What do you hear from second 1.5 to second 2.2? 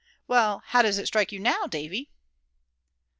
Davy?"